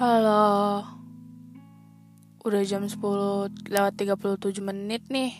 Halo. 0.00 0.80
Udah 2.40 2.64
jam 2.64 2.88
10 2.88 3.52
lewat 3.68 3.92
37 4.00 4.64
menit 4.64 5.04
nih. 5.12 5.36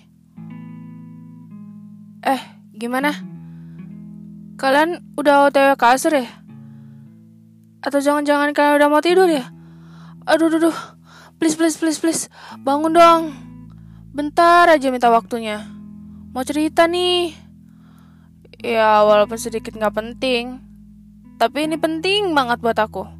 Eh, 2.20 2.42
gimana? 2.76 3.08
Kalian 4.60 5.16
udah 5.16 5.48
OTW 5.48 5.80
kasur 5.80 6.12
ya? 6.12 6.28
Atau 7.80 8.04
jangan-jangan 8.04 8.52
kalian 8.52 8.84
udah 8.84 8.88
mau 8.92 9.00
tidur 9.00 9.32
ya? 9.32 9.48
Aduh, 10.28 10.52
aduh, 10.52 10.68
aduh. 10.68 10.78
Please, 11.40 11.56
please, 11.56 11.80
please, 11.80 11.96
please. 11.96 12.22
Bangun 12.60 12.92
dong. 12.92 13.32
Bentar 14.12 14.68
aja 14.68 14.92
minta 14.92 15.08
waktunya. 15.08 15.64
Mau 16.36 16.44
cerita 16.44 16.84
nih. 16.84 17.32
Ya, 18.60 19.08
walaupun 19.08 19.40
sedikit 19.40 19.72
nggak 19.72 19.96
penting. 19.96 20.60
Tapi 21.40 21.64
ini 21.64 21.80
penting 21.80 22.36
banget 22.36 22.60
buat 22.60 22.76
aku. 22.76 23.19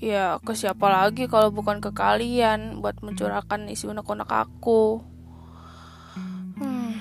Ya, 0.00 0.40
ke 0.40 0.56
siapa 0.56 0.88
lagi 0.88 1.28
kalau 1.28 1.52
bukan 1.52 1.84
ke 1.84 1.92
kalian 1.92 2.80
buat 2.80 3.04
mencurahkan 3.04 3.68
isi 3.68 3.84
unek-unek 3.84 4.32
aku. 4.32 5.04
Hmm. 6.56 6.96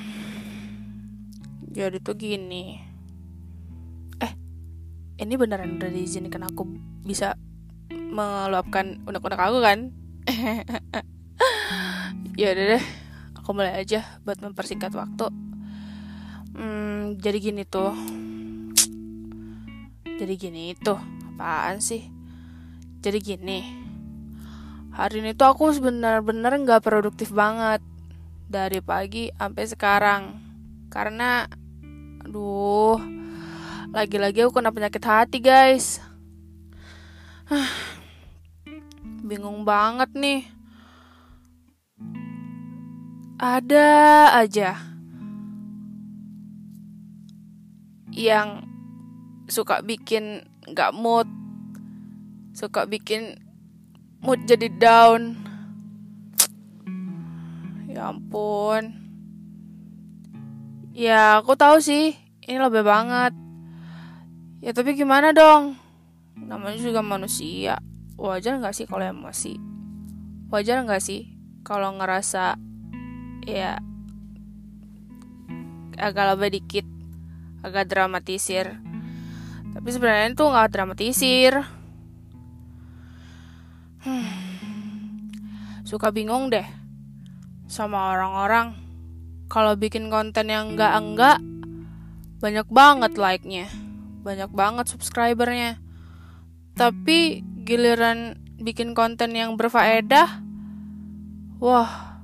Jadi 1.72 2.03
tuh 2.03 2.20
gini. 2.20 2.75
Eh, 4.20 4.35
ini 5.16 5.34
beneran 5.39 5.80
udah 5.80 5.88
diizinkan 5.88 6.44
aku 6.44 6.67
bisa 7.08 7.39
meluapkan 7.88 9.00
unek-unek 9.08 9.47
aku 9.47 9.63
kan? 9.63 9.95
ya 12.36 12.52
udah 12.52 12.66
deh, 12.75 12.86
aku 13.39 13.50
mulai 13.55 13.80
aja 13.80 14.03
buat 14.27 14.44
mempersingkat 14.44 14.91
waktu. 14.91 15.31
Hmm, 16.52 17.16
jadi 17.16 17.38
gini 17.39 17.63
tuh. 17.63 17.95
Jadi 20.20 20.34
gini 20.36 20.75
tuh, 20.75 21.00
apaan 21.31 21.80
sih? 21.80 22.19
Jadi 23.00 23.19
gini, 23.23 23.64
hari 24.92 25.23
ini 25.23 25.31
tuh 25.31 25.55
aku 25.55 25.72
benar-benar 25.80 26.52
nggak 26.52 26.83
produktif 26.83 27.31
banget 27.31 27.80
dari 28.44 28.83
pagi 28.83 29.31
sampai 29.39 29.64
sekarang 29.72 30.23
karena, 30.91 31.47
aduh, 32.28 33.00
lagi-lagi 33.95 34.44
aku 34.44 34.59
kena 34.59 34.75
penyakit 34.75 35.00
hati 35.00 35.39
guys. 35.39 36.03
Bingung 39.23 39.63
banget 39.63 40.11
nih. 40.19 40.44
Ada 43.39 43.88
aja 44.44 44.75
yang 48.11 48.67
suka 49.47 49.80
bikin 49.88 50.44
nggak 50.67 50.91
mood 50.91 51.39
suka 52.53 52.86
bikin 52.89 53.38
mood 54.19 54.44
jadi 54.45 54.67
down. 54.75 55.39
Ya 57.89 58.11
ampun. 58.11 58.95
Ya 60.94 61.39
aku 61.39 61.56
tahu 61.56 61.80
sih 61.80 62.16
ini 62.44 62.58
lebih 62.59 62.83
banget. 62.83 63.31
Ya 64.59 64.75
tapi 64.75 64.94
gimana 64.97 65.31
dong? 65.31 65.80
Namanya 66.36 66.80
juga 66.80 67.00
manusia. 67.00 67.80
Wajar 68.19 68.59
nggak 68.59 68.75
sih 68.75 68.86
kalau 68.86 69.08
emosi? 69.08 69.56
Wajar 70.52 70.84
nggak 70.84 71.00
sih 71.00 71.31
kalau 71.63 71.95
ngerasa 71.95 72.59
ya 73.47 73.80
agak 75.95 76.36
lebih 76.36 76.59
dikit 76.59 76.86
agak 77.63 77.88
dramatisir? 77.88 78.75
Tapi 79.72 79.88
sebenarnya 79.88 80.36
itu 80.36 80.44
nggak 80.44 80.72
dramatisir 80.75 81.78
hmm. 84.05 84.28
suka 85.90 86.13
bingung 86.13 86.51
deh 86.53 86.66
sama 87.69 88.18
orang-orang. 88.18 88.75
Kalau 89.50 89.73
bikin 89.73 90.13
konten 90.13 90.53
yang 90.53 90.78
enggak-enggak 90.78 91.41
banyak 92.40 92.68
banget 92.69 93.18
like-nya 93.18 93.68
banyak 94.22 94.51
banget 94.51 94.85
subscribernya. 94.91 95.79
Tapi 96.75 97.44
giliran 97.66 98.40
bikin 98.59 98.94
konten 98.94 99.35
yang 99.35 99.56
berfaedah 99.56 100.44
wah 101.59 102.22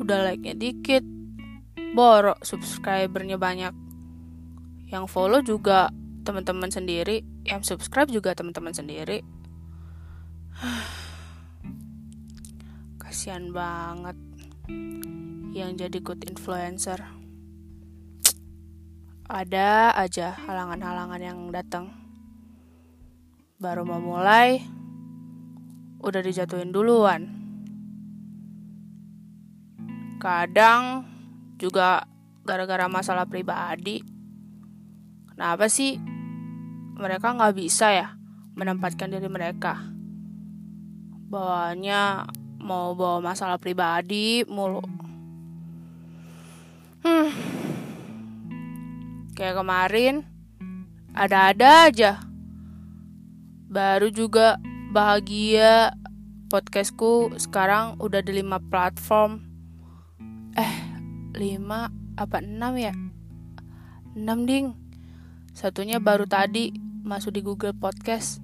udah 0.00 0.18
like-nya 0.32 0.54
dikit 0.56 1.04
borok 1.96 2.40
subscribernya 2.46 3.40
banyak. 3.40 3.74
Yang 4.88 5.04
follow 5.10 5.40
juga 5.42 5.90
teman-teman 6.24 6.70
sendiri 6.70 7.26
yang 7.44 7.60
subscribe 7.60 8.08
juga 8.08 8.32
teman-teman 8.32 8.72
sendiri 8.72 9.20
kasihan 13.02 13.50
banget 13.50 14.14
yang 15.54 15.74
jadi 15.74 15.98
good 16.02 16.22
influencer. 16.26 16.98
Ada 19.24 19.96
aja 19.96 20.36
halangan-halangan 20.46 21.22
yang 21.22 21.38
datang. 21.50 21.90
Baru 23.58 23.88
mau 23.88 24.02
mulai 24.02 24.60
udah 26.04 26.20
dijatuhin 26.20 26.70
duluan. 26.70 27.32
Kadang 30.20 31.08
juga 31.56 32.04
gara-gara 32.44 32.86
masalah 32.86 33.24
pribadi. 33.24 34.04
Kenapa 35.32 35.66
sih 35.66 35.98
mereka 36.94 37.34
nggak 37.34 37.56
bisa 37.56 37.90
ya 37.90 38.14
menempatkan 38.54 39.10
diri 39.10 39.26
mereka 39.26 39.93
bawanya 41.28 42.28
mau 42.60 42.96
bawa 42.96 43.20
masalah 43.20 43.60
pribadi 43.60 44.44
mulu. 44.48 44.80
Hmm. 47.04 47.28
kayak 49.36 49.60
kemarin 49.60 50.24
ada-ada 51.12 51.92
aja. 51.92 52.24
Baru 53.68 54.08
juga 54.08 54.56
bahagia 54.94 55.92
podcastku 56.48 57.34
sekarang 57.36 57.98
udah 58.00 58.22
di 58.22 58.40
lima 58.40 58.56
platform. 58.72 59.42
Eh 60.56 60.74
lima 61.34 61.90
apa 62.14 62.40
enam 62.40 62.78
ya? 62.78 62.94
Enam 64.14 64.46
ding. 64.46 64.78
Satunya 65.52 65.98
baru 65.98 66.24
tadi 66.24 66.70
masuk 67.04 67.36
di 67.36 67.42
Google 67.42 67.74
Podcast. 67.76 68.40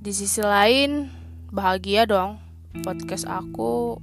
Di 0.00 0.10
sisi 0.10 0.40
lain 0.40 1.17
bahagia 1.48 2.04
dong. 2.04 2.36
Podcast 2.84 3.24
aku 3.24 3.96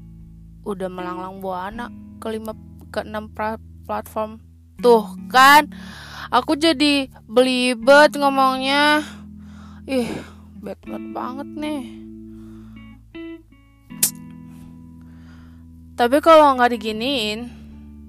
udah 0.66 0.90
melanglang 0.90 1.40
buana 1.40 1.94
ke 2.18 2.34
lima 2.34 2.58
ke 2.90 3.06
enam 3.06 3.30
platform. 3.86 4.42
Tuh 4.82 5.06
kan 5.30 5.70
aku 6.34 6.58
jadi 6.58 7.08
belibet 7.30 8.18
ngomongnya. 8.18 9.06
Ih 9.86 10.10
bad 10.58 10.80
mood 10.90 11.14
banget 11.14 11.50
nih. 11.54 11.84
Tapi 15.96 16.18
kalau 16.20 16.58
nggak 16.60 16.76
diginiin 16.76 17.48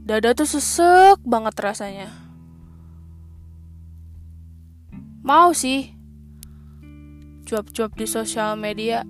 dada 0.03 0.35
tuh 0.35 0.49
sesek 0.49 1.23
banget 1.23 1.55
rasanya. 1.61 2.11
Mau 5.23 5.51
sih 5.55 5.93
cuap-cuap 7.47 7.95
di 7.95 8.07
sosial 8.11 8.59
media 8.59 9.07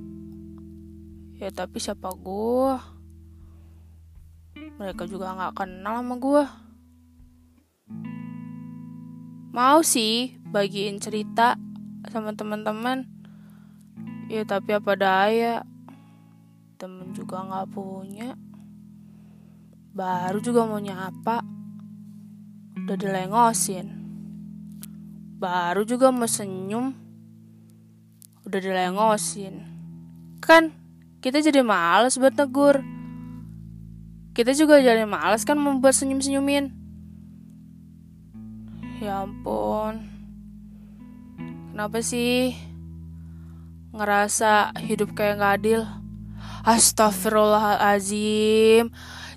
ya 1.37 1.53
tapi 1.53 1.77
siapa 1.81 2.13
gue 2.17 2.73
mereka 4.77 5.05
juga 5.05 5.37
nggak 5.37 5.55
kenal 5.57 6.01
sama 6.01 6.15
gue 6.17 6.45
mau 9.57 9.81
sih 9.81 10.37
bagiin 10.53 11.01
cerita 11.01 11.57
sama 12.13 12.37
teman-teman. 12.37 13.09
Ya 14.29 14.45
tapi 14.45 14.77
apa 14.77 14.93
daya? 14.99 15.65
Temen 16.77 17.17
juga 17.17 17.41
nggak 17.41 17.73
punya. 17.73 18.37
Baru 19.97 20.45
juga 20.45 20.69
mau 20.69 20.77
nyapa 20.77 21.41
udah 22.85 22.97
dilengosin. 23.01 23.87
Baru 25.41 25.89
juga 25.89 26.13
mau 26.13 26.29
senyum. 26.29 26.93
Udah 28.45 28.61
dilengosin. 28.61 29.65
Kan 30.45 30.77
kita 31.27 31.43
jadi 31.43 31.67
males 31.67 32.15
buat 32.15 32.39
negur 32.39 32.79
kita 34.31 34.55
juga 34.55 34.79
jadi 34.79 35.03
males 35.03 35.43
kan 35.43 35.59
membuat 35.59 35.99
senyum-senyumin 35.99 36.71
ya 39.03 39.27
ampun 39.27 40.15
Kenapa 41.77 42.01
sih 42.01 42.57
ngerasa 43.93 44.73
hidup 44.81 45.13
kayak 45.13 45.45
gak 45.45 45.61
adil? 45.61 45.85
Astagfirullahalazim. 46.65 48.89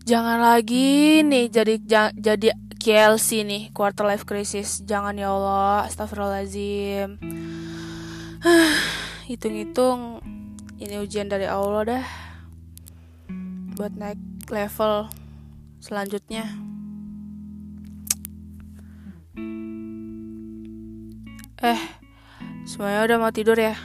Jangan 0.07 0.39
lagi 0.39 1.19
nih 1.19 1.51
jadi 1.51 1.75
jadi 2.15 2.55
KLC 2.79 3.43
nih 3.43 3.75
quarter 3.75 4.07
life 4.07 4.23
crisis. 4.23 4.79
Jangan 4.87 5.19
ya 5.19 5.35
Allah. 5.35 5.83
Astagfirullahalazim. 5.91 7.19
hitung-hitung 9.27 10.23
ini 10.79 10.95
ujian 10.95 11.27
dari 11.27 11.43
Allah 11.43 11.83
dah. 11.83 12.05
Buat 13.75 13.99
naik 13.99 14.19
level 14.47 15.11
selanjutnya. 15.83 16.47
Eh 21.59 21.81
semuanya 22.63 23.03
udah 23.03 23.17
mau 23.19 23.31
tidur 23.35 23.59
ya? 23.59 23.75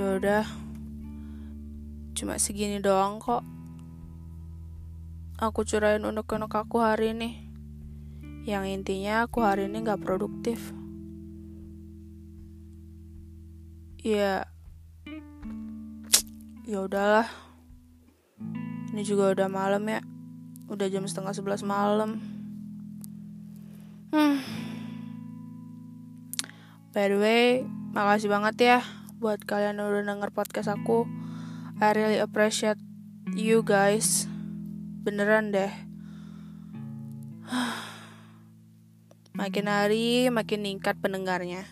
Yaudah 0.00 0.48
cuma 2.16 2.40
segini 2.40 2.80
doang 2.80 3.20
kok. 3.20 3.44
Aku 5.36 5.64
curain 5.68 6.00
unek-unek 6.00 6.52
aku 6.52 6.80
hari 6.80 7.12
ini. 7.12 7.30
Yang 8.48 8.80
intinya 8.80 9.28
aku 9.28 9.44
hari 9.44 9.68
ini 9.68 9.84
gak 9.84 10.00
produktif. 10.00 10.72
Ya 14.00 14.48
ya 16.70 16.86
udahlah. 16.86 17.26
Ini 18.94 19.02
juga 19.02 19.34
udah 19.34 19.50
malam 19.50 19.82
ya. 19.90 20.06
Udah 20.70 20.86
jam 20.86 21.02
setengah 21.02 21.34
sebelas 21.34 21.66
malam. 21.66 22.22
Hmm. 24.14 24.38
By 26.94 27.10
the 27.10 27.18
way 27.18 27.66
makasih 27.90 28.30
banget 28.30 28.54
ya 28.62 28.78
buat 29.18 29.42
kalian 29.42 29.82
yang 29.82 29.90
udah 29.90 30.06
denger 30.06 30.30
podcast 30.30 30.70
aku. 30.70 31.10
I 31.82 31.90
really 31.90 32.22
appreciate 32.22 32.78
you 33.34 33.66
guys. 33.66 34.30
Beneran 35.02 35.50
deh. 35.50 35.74
Makin 39.42 39.66
hari 39.66 40.30
makin 40.30 40.62
ningkat 40.62 41.02
pendengarnya. 41.02 41.66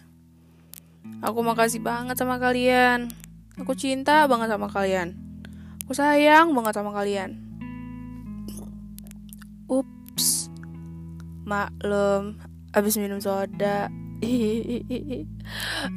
Aku 1.23 1.47
makasih 1.47 1.87
banget 1.87 2.19
sama 2.19 2.43
kalian. 2.43 3.28
Aku 3.59 3.75
cinta 3.75 4.25
banget 4.31 4.49
sama 4.51 4.71
kalian. 4.71 5.19
Aku 5.85 5.93
sayang 5.95 6.55
banget 6.55 6.75
sama 6.79 6.91
kalian. 6.95 7.39
Ups. 9.67 10.53
Maklum, 11.43 12.39
abis 12.75 12.99
minum 12.99 13.19
soda. 13.19 13.91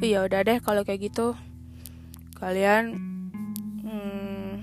Iya 0.00 0.24
udah 0.24 0.40
deh 0.46 0.58
kalau 0.64 0.86
kayak 0.86 1.12
gitu. 1.12 1.36
Kalian 2.40 2.96
hmm, 3.84 4.62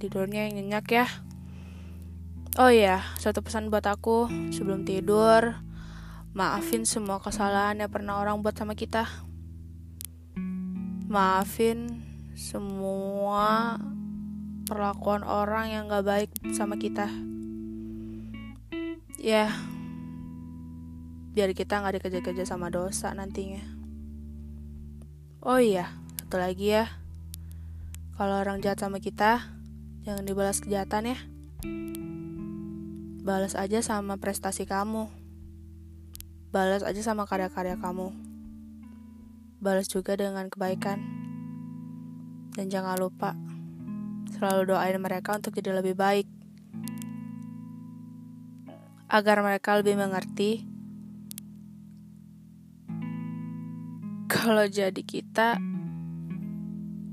tidurnya 0.00 0.48
yang 0.48 0.62
nyenyak 0.62 0.86
ya. 0.88 1.06
Oh 2.56 2.72
iya, 2.72 3.04
satu 3.20 3.44
pesan 3.44 3.68
buat 3.68 3.84
aku 3.84 4.32
sebelum 4.54 4.88
tidur. 4.88 5.60
Maafin 6.32 6.88
semua 6.88 7.20
kesalahan 7.20 7.82
yang 7.82 7.92
pernah 7.92 8.22
orang 8.22 8.40
buat 8.40 8.56
sama 8.56 8.72
kita 8.78 9.06
maafin 11.10 11.99
semua 12.40 13.76
perlakuan 14.64 15.20
orang 15.28 15.68
yang 15.68 15.92
gak 15.92 16.08
baik 16.08 16.30
sama 16.56 16.80
kita. 16.80 17.04
Ya 19.20 19.52
biar 21.36 21.52
kita 21.52 21.84
gak 21.84 22.00
dikejar-kejar 22.00 22.48
sama 22.48 22.72
dosa 22.72 23.12
nantinya. 23.12 23.60
Oh 25.44 25.60
iya 25.60 25.92
satu 26.16 26.40
lagi 26.40 26.80
ya. 26.80 26.88
Kalau 28.16 28.40
orang 28.40 28.64
jahat 28.64 28.80
sama 28.80 29.04
kita 29.04 29.44
jangan 30.08 30.24
dibalas 30.24 30.64
kejahatan 30.64 31.12
ya. 31.12 31.18
Balas 33.20 33.52
aja 33.52 33.84
sama 33.84 34.16
prestasi 34.16 34.64
kamu. 34.64 35.12
Balas 36.56 36.88
aja 36.88 37.04
sama 37.04 37.28
karya-karya 37.28 37.76
kamu. 37.76 38.16
Balas 39.60 39.92
juga 39.92 40.16
dengan 40.16 40.48
kebaikan. 40.48 41.19
Dan 42.56 42.66
jangan 42.66 42.98
lupa, 42.98 43.32
selalu 44.34 44.74
doain 44.74 44.98
mereka 44.98 45.38
untuk 45.38 45.54
jadi 45.54 45.76
lebih 45.78 45.94
baik. 45.94 46.26
Agar 49.10 49.42
mereka 49.42 49.74
lebih 49.78 49.98
mengerti 49.98 50.66
kalau 54.30 54.64
jadi 54.64 55.02
kita 55.02 55.58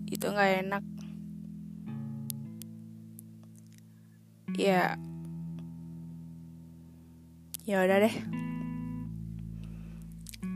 itu 0.08 0.26
nggak 0.26 0.52
enak. 0.66 0.84
Ya, 4.58 4.98
ya 7.68 7.84
udah 7.86 7.98
deh. 8.10 8.16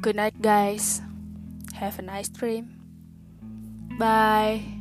Good 0.01 0.17
night, 0.17 0.33
guys. 0.41 1.05
Have 1.77 2.01
a 2.01 2.05
nice 2.05 2.25
dream. 2.25 2.80
Bye. 3.97 4.80